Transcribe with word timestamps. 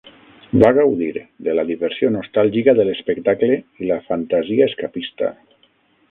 Va 0.61 0.69
gaudir 0.75 1.09
de 1.47 1.53
la 1.57 1.65
diversió 1.71 2.09
nostàlgica 2.15 2.75
de 2.79 2.85
l'espectacle 2.87 3.59
i 3.85 3.91
la 3.91 3.99
"fantasia 4.09 4.69
escapista". 4.73 5.29